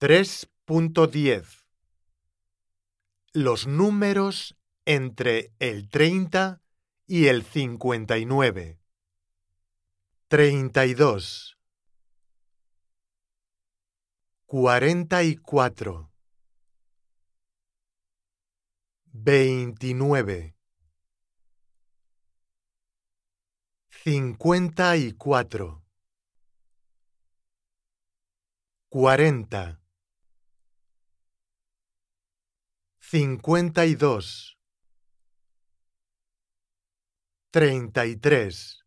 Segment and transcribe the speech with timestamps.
[0.00, 1.66] 3.10
[3.32, 6.60] Los números entre el 30
[7.06, 8.80] y el 59.
[10.28, 11.58] 32
[14.46, 16.10] 44
[19.12, 20.56] 29
[23.90, 25.84] 54
[28.88, 29.83] 40
[33.14, 34.58] cincuenta y dos,
[37.52, 38.84] treinta y tres,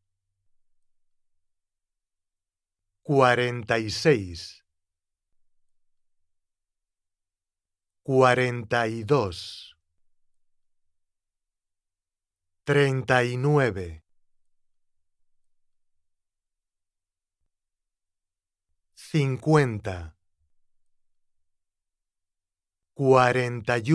[22.97, 23.91] cuarenta y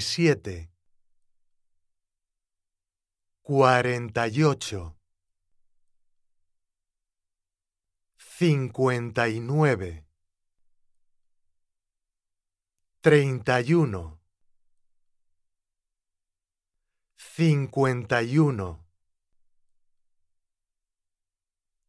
[0.00, 0.68] seis,
[3.42, 4.74] cuarenta y dos,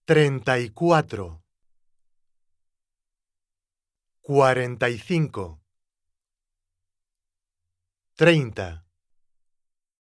[0.05, 1.42] treinta
[4.27, 5.59] 45
[8.16, 8.82] 30